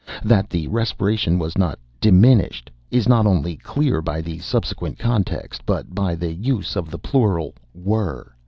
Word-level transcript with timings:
That 0.23 0.49
the 0.49 0.65
respiration 0.67 1.37
was 1.37 1.59
not 1.59 1.77
'diminished,' 1.99 2.71
is 2.89 3.07
not 3.07 3.27
only 3.27 3.55
clear 3.57 4.01
by 4.01 4.19
the 4.21 4.39
subsequent 4.39 4.97
context, 4.97 5.61
but 5.63 5.93
by 5.93 6.15
the 6.15 6.33
use 6.33 6.75
of 6.75 6.89
the 6.89 6.97
plural, 6.97 7.53
'were. 7.75 8.33